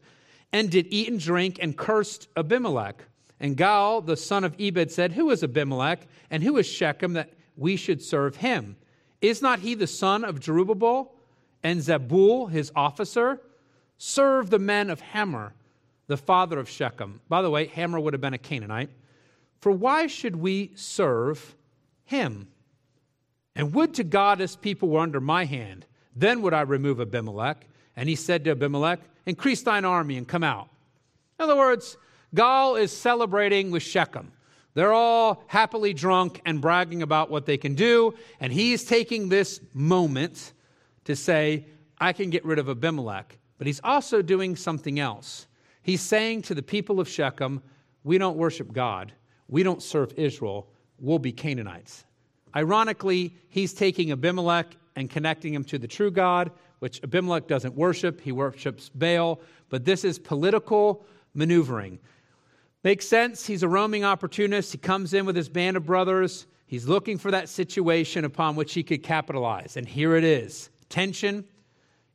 [0.54, 3.04] and did eat and drink and cursed Abimelech.
[3.40, 7.34] And Gaal, the son of Ebed, said, Who is Abimelech and who is Shechem that
[7.58, 8.76] we should serve him?
[9.22, 11.10] Is not he the son of Jerubbaal
[11.64, 13.42] and Zebul, his officer?
[13.98, 15.54] Serve the men of Hamor
[16.10, 17.22] the father of Shechem.
[17.30, 18.90] By the way, Hamor would have been a Canaanite.
[19.62, 21.56] For why should we serve
[22.04, 22.48] him?
[23.56, 27.64] And would to God his people were under my hand, then would I remove Abimelech.
[27.96, 30.70] And he said to Abimelech, Increase thine army and come out.
[31.38, 31.96] In other words,
[32.36, 34.32] Gaal is celebrating with Shechem.
[34.74, 38.16] They're all happily drunk and bragging about what they can do.
[38.40, 40.54] And he's taking this moment
[41.04, 41.68] to say,
[42.00, 43.38] I can get rid of Abimelech.
[43.60, 45.46] But he's also doing something else.
[45.82, 47.62] He's saying to the people of Shechem,
[48.04, 49.14] We don't worship God,
[49.48, 52.06] we don't serve Israel, we'll be Canaanites.
[52.56, 58.20] Ironically, he's taking Abimelech and connecting him to the true God, which Abimelech doesn't worship.
[58.22, 59.40] He worships Baal,
[59.70, 62.00] but this is political maneuvering.
[62.84, 63.46] Makes sense.
[63.46, 64.72] He's a roaming opportunist.
[64.72, 66.48] He comes in with his band of brothers.
[66.66, 69.76] He's looking for that situation upon which he could capitalize.
[69.76, 71.46] And here it is tension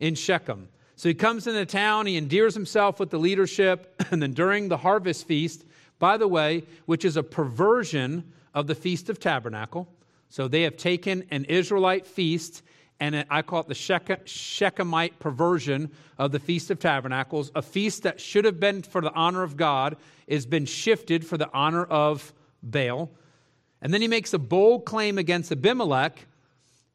[0.01, 0.69] in Shechem.
[0.97, 4.77] So he comes into town, he endears himself with the leadership, and then during the
[4.77, 5.65] harvest feast,
[5.99, 9.89] by the way, which is a perversion of the Feast of Tabernacle.
[10.29, 12.63] So they have taken an Israelite feast,
[13.01, 17.51] and I call it the Shechemite perversion of the Feast of Tabernacles.
[17.55, 19.97] A feast that should have been for the honor of God
[20.29, 23.11] has been shifted for the honor of Baal.
[23.83, 26.27] And then he makes a bold claim against Abimelech,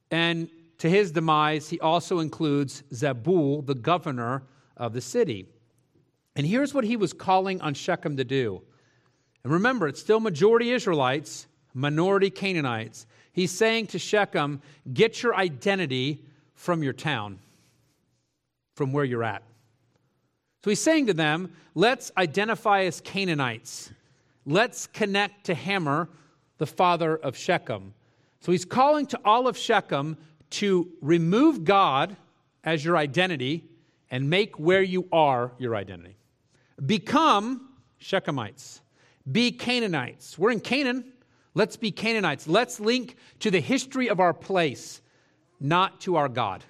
[0.10, 4.44] and to his demise, he also includes Zebul, the governor
[4.78, 5.48] of the city.
[6.36, 8.62] And here's what he was calling on Shechem to do.
[9.44, 13.08] And remember, it's still majority Israelites, minority Canaanites.
[13.34, 14.62] He's saying to Shechem,
[14.94, 16.24] get your identity
[16.56, 17.40] from your town,
[18.76, 19.44] from where you're at.
[20.64, 23.92] So he's saying to them, let's identify as Canaanites.
[24.46, 26.10] Let's connect to Hamor,
[26.58, 27.94] the father of Shechem.
[28.42, 30.18] So he's calling to all of Shechem
[30.52, 32.16] to remove God
[32.64, 33.66] as your identity
[34.12, 36.18] and make where you are your identity.
[36.84, 37.70] Become
[38.02, 38.82] Shechemites.
[39.30, 40.38] Be Canaanites.
[40.38, 41.14] We're in Canaan.
[41.54, 42.48] Let's be Canaanites.
[42.48, 45.02] Let's link to the history of our place,
[45.60, 46.64] not to our God.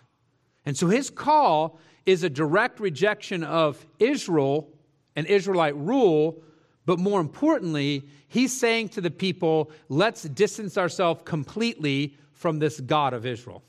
[0.66, 4.70] And so his call is a direct rejection of Israel
[5.16, 6.42] and Israelite rule,
[6.86, 13.14] but more importantly, he's saying to the people, let's distance ourselves completely from this God
[13.14, 13.64] of Israel.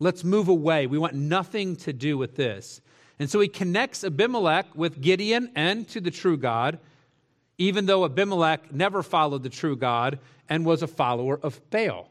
[0.00, 0.86] Let's move away.
[0.86, 2.80] We want nothing to do with this.
[3.18, 6.78] And so he connects Abimelech with Gideon and to the true God,
[7.58, 12.08] even though Abimelech never followed the true God and was a follower of Baal.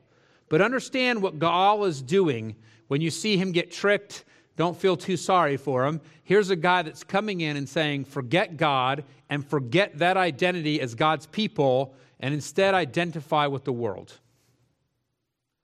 [0.50, 2.56] But understand what Gaal is doing
[2.88, 4.24] when you see him get tricked.
[4.56, 6.00] Don't feel too sorry for him.
[6.24, 10.94] Here's a guy that's coming in and saying, forget God and forget that identity as
[10.94, 14.14] God's people and instead identify with the world.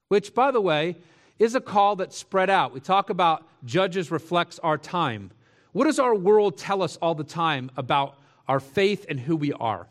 [0.08, 0.96] Which, by the way,
[1.40, 2.74] is a call that's spread out.
[2.74, 5.32] We talk about Judges reflects our time.
[5.72, 8.18] What does our world tell us all the time about
[8.48, 9.88] our faith and who we are?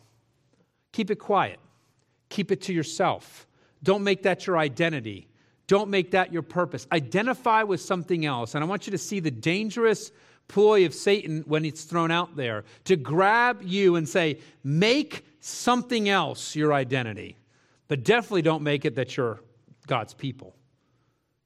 [0.93, 1.59] Keep it quiet.
[2.31, 3.47] Keep it to yourself.
[3.83, 5.29] Don't make that your identity.
[5.67, 6.87] Don't make that your purpose.
[6.93, 8.55] Identify with something else.
[8.55, 10.13] And I want you to see the dangerous
[10.49, 16.09] ploy of Satan when it's thrown out there to grab you and say, make something
[16.09, 17.37] else your identity.
[17.89, 19.41] But definitely don't make it that you're
[19.87, 20.55] God's people.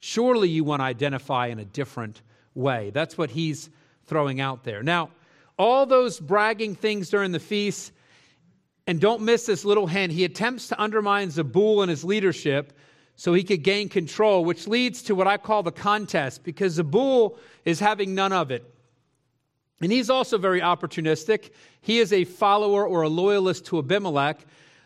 [0.00, 2.22] Surely you want to identify in a different
[2.54, 2.90] way.
[2.90, 3.70] That's what he's
[4.06, 4.82] throwing out there.
[4.82, 5.10] Now,
[5.58, 7.92] all those bragging things during the feast,
[8.86, 12.72] and don't miss this little hint, he attempts to undermine Zebul and his leadership
[13.16, 17.36] so he could gain control, which leads to what I call the contest, because Zebul
[17.64, 18.64] is having none of it.
[19.80, 21.50] And he's also very opportunistic.
[21.80, 24.38] He is a follower or a loyalist to Abimelech.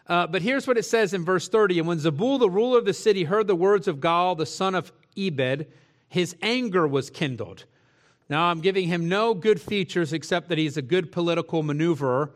[0.06, 2.84] Uh, but here's what it says in verse 30 And when Zebul, the ruler of
[2.84, 5.66] the city, heard the words of Gaal, the son of Ebed,
[6.08, 7.64] his anger was kindled.
[8.28, 12.30] Now, I'm giving him no good features except that he's a good political maneuverer,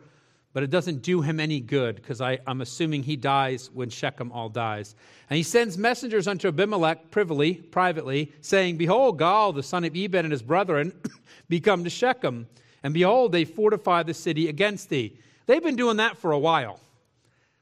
[0.53, 4.49] but it doesn't do him any good because I'm assuming he dies when Shechem all
[4.49, 4.95] dies.
[5.29, 10.15] And he sends messengers unto Abimelech privily, privately, saying, Behold, Gaal, the son of Ebed,
[10.15, 10.93] and his brethren,
[11.49, 12.47] be come to Shechem.
[12.83, 15.17] And behold, they fortify the city against thee.
[15.45, 16.79] They've been doing that for a while.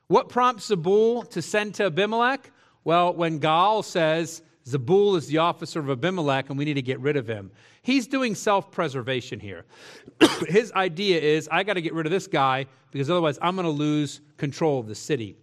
[0.08, 2.52] What prompts Zebul to send to Abimelech?
[2.84, 7.00] Well, when Gaal says, Zebul is the officer of Abimelech and we need to get
[7.00, 7.52] rid of him.
[7.84, 9.66] He's doing self preservation here.
[10.48, 13.66] His idea is I got to get rid of this guy because otherwise I'm going
[13.66, 15.38] to lose control of the city.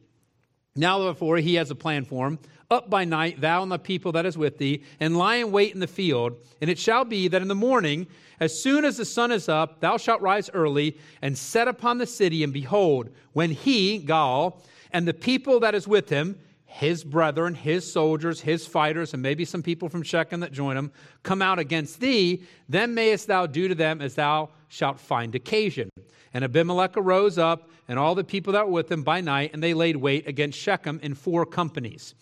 [0.74, 2.38] Now, therefore, he has a plan for him.
[2.70, 5.74] Up by night, thou and the people that is with thee, and lie in wait
[5.74, 6.36] in the field.
[6.62, 8.06] And it shall be that in the morning,
[8.40, 12.06] as soon as the sun is up, thou shalt rise early and set upon the
[12.06, 12.42] city.
[12.42, 16.38] And behold, when he, Gaal, and the people that is with him,
[16.72, 20.90] his brethren, his soldiers, his fighters, and maybe some people from Shechem that join him,
[21.22, 25.90] come out against thee, then mayest thou do to them as thou shalt find occasion.
[26.32, 29.62] And Abimelech arose up, and all the people that were with him by night, and
[29.62, 32.14] they laid wait against Shechem in four companies.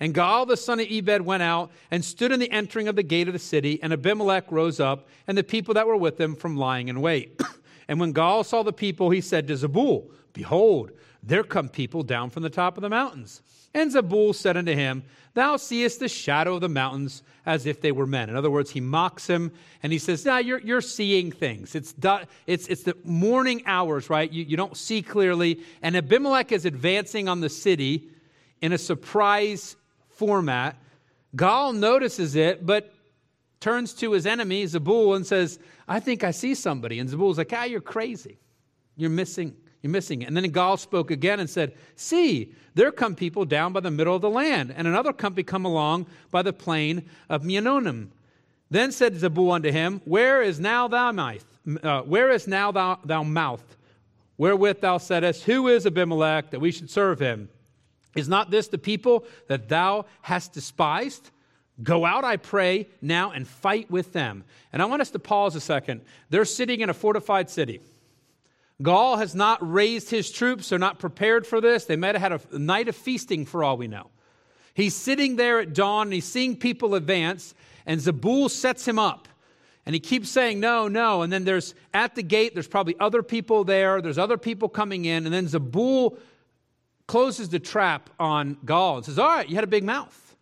[0.00, 3.02] And Gaal the son of Ebed went out and stood in the entering of the
[3.02, 6.34] gate of the city, and Abimelech rose up, and the people that were with him
[6.34, 7.38] from lying in wait.
[7.88, 10.92] and when Gaal saw the people, he said to Zebul, Behold,
[11.22, 13.42] there come people down from the top of the mountains.
[13.78, 17.92] And Zebul said unto him, Thou seest the shadow of the mountains as if they
[17.92, 18.28] were men.
[18.28, 19.52] In other words, he mocks him
[19.84, 21.76] and he says, Now you're, you're seeing things.
[21.76, 21.94] It's,
[22.48, 24.30] it's, it's the morning hours, right?
[24.32, 25.60] You, you don't see clearly.
[25.80, 28.08] And Abimelech is advancing on the city
[28.60, 29.76] in a surprise
[30.10, 30.76] format.
[31.36, 32.92] Gaal notices it, but
[33.60, 36.98] turns to his enemy, Zebul, and says, I think I see somebody.
[36.98, 38.38] And Zebul's like, Ah, you're crazy.
[38.96, 40.28] You're missing you're missing it.
[40.28, 44.14] And then Gaal spoke again and said, See, there come people down by the middle
[44.14, 48.08] of the land, and another company come along by the plain of Meonenim.
[48.70, 51.44] Then said Zebul unto him, Where is now thou mouth?
[51.82, 53.76] Uh, where is now thou, thou mouth?
[54.36, 57.48] Wherewith thou saidst, Who is Abimelech that we should serve him?
[58.14, 61.30] Is not this the people that thou hast despised?
[61.82, 64.44] Go out, I pray, now and fight with them.
[64.72, 66.00] And I want us to pause a second.
[66.28, 67.80] They're sitting in a fortified city.
[68.82, 70.68] Gaal has not raised his troops.
[70.68, 71.84] They're not prepared for this.
[71.84, 74.10] They might have had a night of feasting for all we know.
[74.74, 77.54] He's sitting there at dawn and he's seeing people advance,
[77.86, 79.26] and Zebul sets him up.
[79.84, 81.22] And he keeps saying, no, no.
[81.22, 84.02] And then there's at the gate, there's probably other people there.
[84.02, 85.24] There's other people coming in.
[85.24, 86.18] And then Zebul
[87.06, 90.36] closes the trap on Gaal and says, All right, you had a big mouth.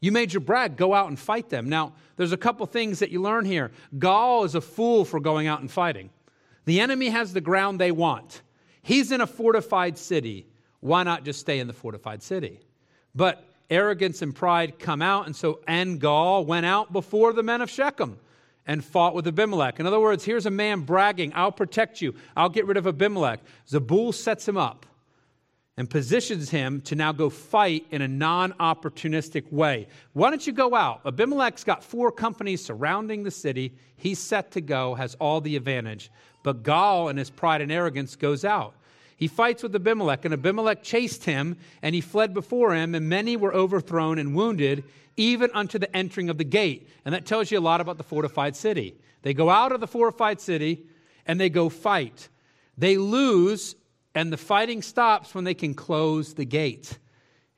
[0.00, 0.76] You made your brag.
[0.76, 1.68] Go out and fight them.
[1.68, 3.72] Now, there's a couple things that you learn here.
[3.96, 6.10] Gaal is a fool for going out and fighting.
[6.64, 8.42] The enemy has the ground they want.
[8.82, 10.46] He's in a fortified city.
[10.80, 12.60] Why not just stay in the fortified city?
[13.14, 15.26] But arrogance and pride come out.
[15.26, 18.18] And so Engal went out before the men of Shechem
[18.66, 19.80] and fought with Abimelech.
[19.80, 23.40] In other words, here's a man bragging, I'll protect you, I'll get rid of Abimelech.
[23.68, 24.86] Zebul sets him up
[25.76, 29.88] and positions him to now go fight in a non opportunistic way.
[30.12, 31.00] Why don't you go out?
[31.04, 33.72] Abimelech's got four companies surrounding the city.
[33.96, 36.10] He's set to go, has all the advantage.
[36.42, 38.74] But Gaal, in his pride and arrogance, goes out.
[39.16, 43.36] He fights with Abimelech, and Abimelech chased him, and he fled before him, and many
[43.36, 44.82] were overthrown and wounded,
[45.16, 46.88] even unto the entering of the gate.
[47.04, 48.96] And that tells you a lot about the fortified city.
[49.22, 50.84] They go out of the fortified city,
[51.26, 52.28] and they go fight.
[52.76, 53.76] They lose,
[54.14, 56.98] and the fighting stops when they can close the gate.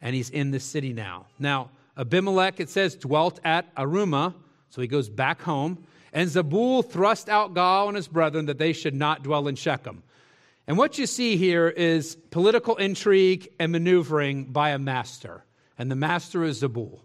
[0.02, 1.26] And he's in the city now.
[1.38, 4.34] Now, Abimelech, it says, dwelt at Arumah,
[4.68, 5.86] so he goes back home.
[6.14, 10.04] And Zebul thrust out Gaal and his brethren that they should not dwell in Shechem.
[10.66, 15.44] And what you see here is political intrigue and maneuvering by a master.
[15.76, 17.00] And the master is Zebul.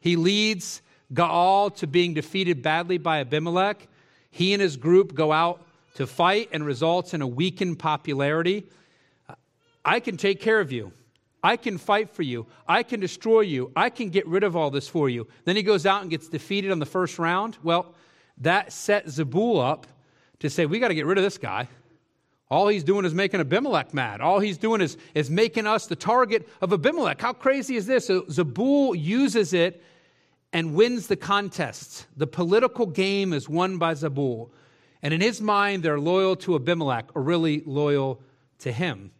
[0.00, 0.82] He leads
[1.12, 3.88] Gaal to being defeated badly by Abimelech.
[4.30, 8.66] He and his group go out to fight and results in a weakened popularity.
[9.84, 10.92] I can take care of you.
[11.42, 12.46] I can fight for you.
[12.68, 13.72] I can destroy you.
[13.74, 15.26] I can get rid of all this for you.
[15.46, 17.56] Then he goes out and gets defeated on the first round.
[17.62, 17.94] Well,
[18.40, 19.86] that set Zebul up
[20.40, 21.68] to say, we got to get rid of this guy.
[22.50, 24.20] All he's doing is making Abimelech mad.
[24.20, 27.20] All he's doing is, is making us the target of Abimelech.
[27.20, 28.06] How crazy is this?
[28.06, 29.82] So Zebul uses it
[30.52, 32.06] and wins the contest.
[32.16, 34.50] The political game is won by Zebul.
[35.00, 38.20] And in his mind, they're loyal to Abimelech, or really loyal
[38.58, 39.12] to him.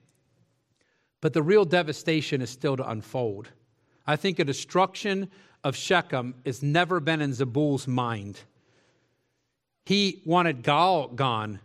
[1.21, 3.49] But the real devastation is still to unfold.
[4.07, 5.31] I think a destruction
[5.63, 8.41] of Shechem has never been in Zebul's mind.
[9.91, 11.59] He wanted Gaal gone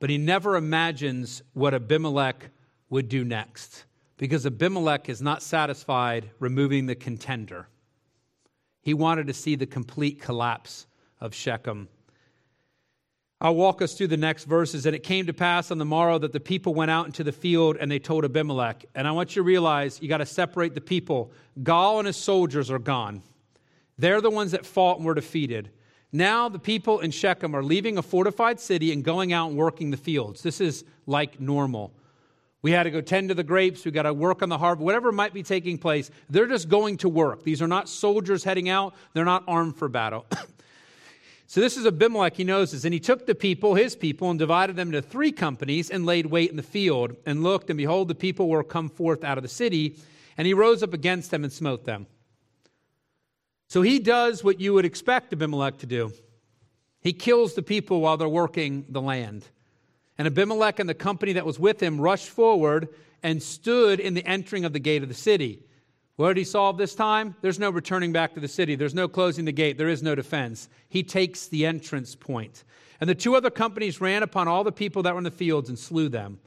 [0.00, 2.50] but he never imagines what Abimelech
[2.90, 3.84] would do next
[4.16, 7.68] because Abimelech is not satisfied removing the contender.
[8.80, 10.86] He wanted to see the complete collapse
[11.20, 11.88] of Shechem.
[13.40, 14.86] I'll walk us through the next verses.
[14.86, 17.30] And it came to pass on the morrow that the people went out into the
[17.30, 18.84] field and they told Abimelech.
[18.96, 21.30] And I want you to realize you got to separate the people.
[21.62, 23.22] Gaal and his soldiers are gone.
[23.96, 25.70] They're the ones that fought and were defeated.
[26.12, 29.90] Now the people in Shechem are leaving a fortified city and going out and working
[29.90, 30.42] the fields.
[30.42, 31.92] This is like normal.
[32.62, 33.84] We had to go tend to the grapes.
[33.84, 36.10] We got to work on the harvest, whatever might be taking place.
[36.28, 37.44] They're just going to work.
[37.44, 40.26] These are not soldiers heading out, they're not armed for battle.
[41.46, 42.84] so this is Abimelech, he knows this.
[42.84, 46.26] And he took the people, his people, and divided them into three companies and laid
[46.26, 49.42] wait in the field and looked, and behold, the people were come forth out of
[49.42, 49.96] the city.
[50.36, 52.06] And he rose up against them and smote them.
[53.68, 56.12] So he does what you would expect Abimelech to do.
[57.00, 59.44] He kills the people while they're working the land.
[60.16, 62.88] And Abimelech and the company that was with him rushed forward
[63.22, 65.62] and stood in the entering of the gate of the city.
[66.16, 67.36] What did he solve this time?
[67.42, 68.74] There's no returning back to the city.
[68.74, 69.78] There's no closing the gate.
[69.78, 70.68] There is no defense.
[70.88, 72.64] He takes the entrance point.
[73.00, 75.68] And the two other companies ran upon all the people that were in the fields
[75.68, 76.40] and slew them.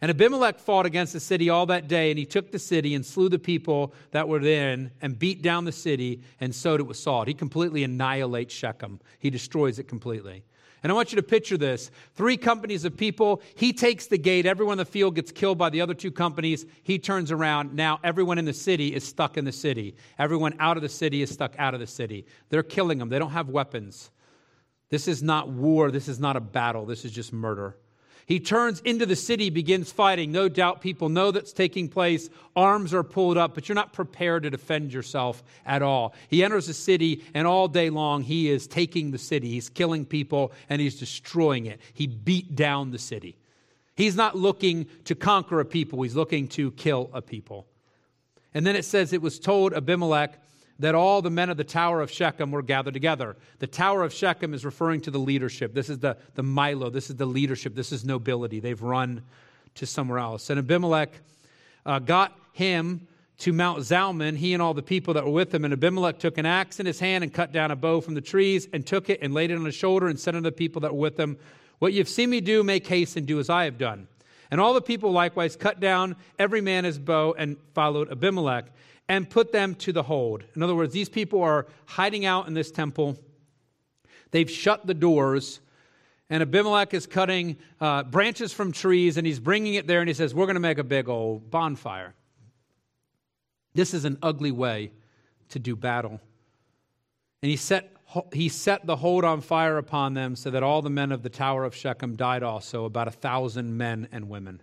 [0.00, 3.04] And Abimelech fought against the city all that day, and he took the city and
[3.04, 6.98] slew the people that were therein and beat down the city and sowed it with
[6.98, 7.28] salt.
[7.28, 10.44] He completely annihilates Shechem, he destroys it completely.
[10.82, 13.42] And I want you to picture this three companies of people.
[13.56, 14.46] He takes the gate.
[14.46, 16.64] Everyone in the field gets killed by the other two companies.
[16.84, 17.74] He turns around.
[17.74, 19.96] Now, everyone in the city is stuck in the city.
[20.16, 22.26] Everyone out of the city is stuck out of the city.
[22.50, 23.08] They're killing them.
[23.08, 24.10] They don't have weapons.
[24.88, 25.90] This is not war.
[25.90, 26.86] This is not a battle.
[26.86, 27.76] This is just murder.
[28.26, 30.32] He turns into the city, begins fighting.
[30.32, 32.28] No doubt people know that's taking place.
[32.56, 36.12] Arms are pulled up, but you're not prepared to defend yourself at all.
[36.28, 39.50] He enters the city, and all day long he is taking the city.
[39.50, 41.80] He's killing people and he's destroying it.
[41.94, 43.36] He beat down the city.
[43.94, 47.66] He's not looking to conquer a people, he's looking to kill a people.
[48.52, 50.40] And then it says it was told Abimelech
[50.78, 53.36] that all the men of the Tower of Shechem were gathered together.
[53.58, 55.74] The Tower of Shechem is referring to the leadership.
[55.74, 58.60] This is the, the Millo, this is the leadership, this is nobility.
[58.60, 59.22] They've run
[59.76, 60.50] to somewhere else.
[60.50, 61.10] And Abimelech
[61.84, 63.06] uh, got him
[63.38, 65.64] to Mount Zalmon, he and all the people that were with him.
[65.64, 68.20] And Abimelech took an axe in his hand and cut down a bow from the
[68.20, 70.80] trees and took it and laid it on his shoulder and said unto the people
[70.82, 71.38] that were with him,
[71.78, 74.08] What you've seen me do, make haste and do as I have done.
[74.50, 78.66] And all the people likewise cut down every man his bow and followed Abimelech
[79.08, 80.44] and put them to the hold.
[80.54, 83.16] In other words, these people are hiding out in this temple.
[84.30, 85.60] They've shut the doors,
[86.28, 90.14] and Abimelech is cutting uh, branches from trees, and he's bringing it there, and he
[90.14, 92.14] says, We're going to make a big old bonfire.
[93.74, 94.92] This is an ugly way
[95.50, 96.20] to do battle.
[97.42, 97.92] And he set,
[98.32, 101.28] he set the hold on fire upon them so that all the men of the
[101.28, 104.62] tower of Shechem died also, about a thousand men and women.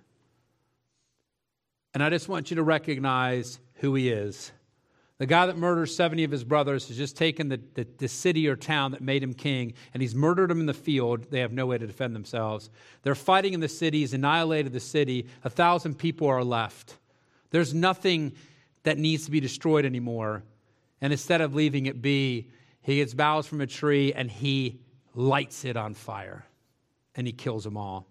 [1.93, 4.53] And I just want you to recognize who he is.
[5.17, 8.47] The guy that murders 70 of his brothers has just taken the, the, the, city
[8.47, 11.29] or town that made him king, and he's murdered them in the field.
[11.29, 12.69] They have no way to defend themselves.
[13.01, 13.99] They're fighting in the city.
[13.99, 15.27] He's annihilated the city.
[15.43, 16.95] A thousand people are left.
[17.51, 18.33] There's nothing
[18.83, 20.43] that needs to be destroyed anymore.
[21.01, 22.47] And instead of leaving it be,
[22.81, 24.79] he gets boughs from a tree and he
[25.13, 26.45] lights it on fire
[27.15, 28.07] and he kills them all.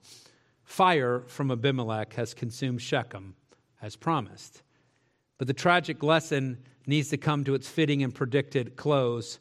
[0.64, 3.34] Fire from Abimelech has consumed Shechem
[3.80, 4.62] as promised.
[5.43, 9.40] But the tragic lesson needs to come to its fitting and predicted close.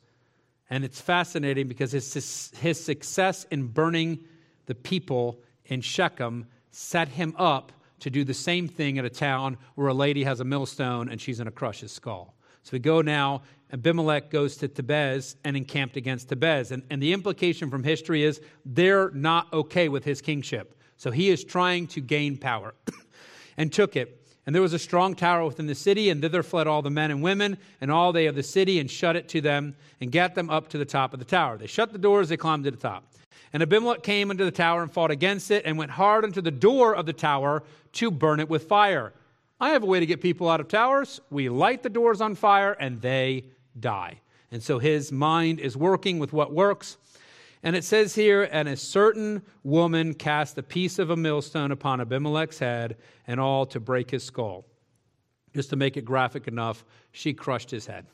[0.68, 4.24] And it's fascinating because his, his success in burning
[4.66, 9.60] the people in Shechem set him up to do the same thing in a town
[9.76, 12.34] where a lady has a millstone and she's going to crush his skull.
[12.64, 16.72] So we go now, Abimelech goes to Thebez and encamped against Thebez.
[16.72, 20.82] And, and the implication from history is they're not okay with his kingship.
[20.98, 22.74] So he is trying to gain power
[23.56, 24.18] and took it.
[24.46, 27.12] And there was a strong tower within the city, and thither fled all the men
[27.12, 30.34] and women and all they of the city, and shut it to them, and gat
[30.34, 31.58] them up to the top of the tower.
[31.58, 33.04] They shut the doors, they climbed to the top.
[33.54, 36.52] And Abimelech came into the tower and fought against it, and went hard unto the
[36.52, 37.64] door of the tower
[37.94, 39.14] to burn it with fire.
[39.60, 41.22] I have a way to get people out of towers.
[41.30, 43.46] We light the doors on fire, and they
[43.80, 44.22] die.
[44.52, 46.98] And so his mind is working with what works.
[47.64, 52.02] And it says here, and a certain woman cast a piece of a millstone upon
[52.02, 52.98] Abimelech's head,
[53.28, 54.66] and all to break his skull.
[55.54, 58.08] Just to make it graphic enough, she crushed his head.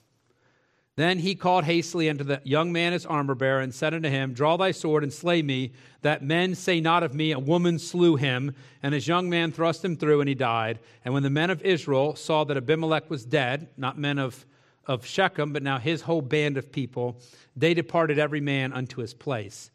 [0.97, 4.33] Then he called hastily unto the young man his armor bearer, and said unto him,
[4.33, 5.71] Draw thy sword and slay me,
[6.01, 8.55] that men say not of me, A woman slew him.
[8.81, 10.79] And his young man thrust him through, and he died.
[11.05, 14.45] And when the men of Israel saw that Abimelech was dead, not men of
[14.87, 17.19] of Shechem, but now his whole band of people,
[17.55, 19.69] they departed every man unto his place.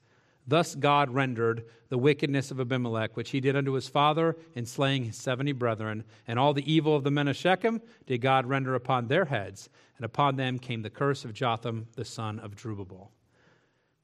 [0.47, 5.05] Thus God rendered the wickedness of Abimelech, which he did unto his father in slaying
[5.05, 8.75] his seventy brethren, and all the evil of the men of Shechem did God render
[8.75, 13.09] upon their heads, and upon them came the curse of Jotham the son of Jerubbaal.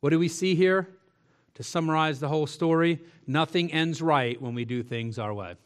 [0.01, 0.89] What do we see here?
[1.55, 5.57] To summarize the whole story, nothing ends right when we do things our way.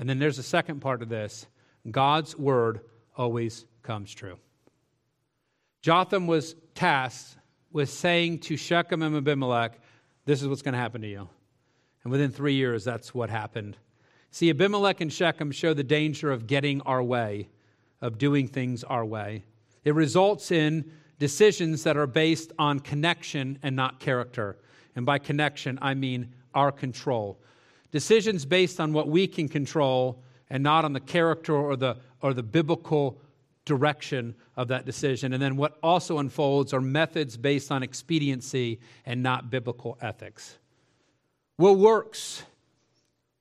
[0.00, 1.46] And then there's a second part of this
[1.88, 2.80] God's word
[3.16, 4.36] always comes true.
[5.80, 7.36] Jotham was tasked
[7.72, 9.78] with saying to Shechem and Abimelech,
[10.24, 11.28] This is what's going to happen to you.
[12.02, 13.76] And within three years, that's what happened.
[14.32, 17.48] See, Abimelech and Shechem show the danger of getting our way,
[18.00, 19.44] of doing things our way.
[19.84, 24.58] It results in decisions that are based on connection and not character.
[24.96, 27.38] And by connection, I mean our control.
[27.92, 32.34] Decisions based on what we can control and not on the character or the, or
[32.34, 33.20] the biblical
[33.66, 35.34] direction of that decision.
[35.34, 40.56] And then what also unfolds are methods based on expediency and not biblical ethics.
[41.56, 42.44] What works,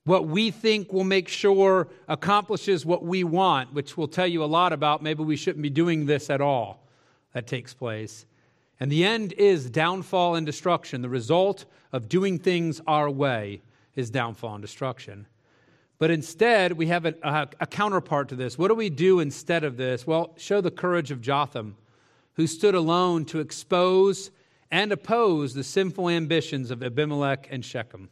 [0.03, 4.45] what we think will make sure accomplishes what we want, which will tell you a
[4.45, 6.85] lot about maybe we shouldn't be doing this at all,
[7.33, 8.25] that takes place.
[8.79, 11.01] And the end is downfall and destruction.
[11.01, 13.61] The result of doing things our way
[13.95, 15.27] is downfall and destruction.
[15.97, 18.57] But instead, we have a, a, a, counterpart to this.
[18.57, 20.05] What do we do instead of this?
[20.05, 21.77] Well, show the courage of Jotham,
[22.33, 24.29] who stood alone to expose
[24.69, 28.09] and oppose the sinful ambitions of Abimelech and Shechem.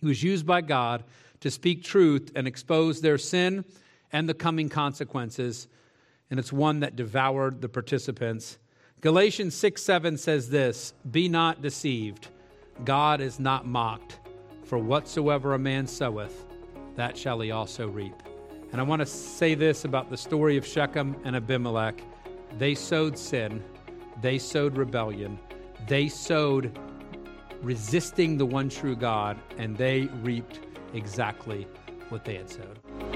[0.00, 1.04] He was used by God
[1.40, 3.64] to speak truth and expose their sin
[4.12, 5.68] and the coming consequences,
[6.30, 8.58] and it's one that devoured the participants.
[9.00, 12.28] Galatians 6 7 says this Be not deceived,
[12.84, 14.20] God is not mocked,
[14.64, 16.46] for whatsoever a man soweth,
[16.96, 18.14] that shall he also reap.
[18.72, 22.02] And I want to say this about the story of Shechem and Abimelech.
[22.58, 23.62] They sowed sin,
[24.20, 25.38] they sowed rebellion,
[25.88, 26.78] they sowed
[27.62, 30.60] resisting the one true God, and they reaped
[30.94, 31.66] exactly
[32.08, 33.11] what they had sowed.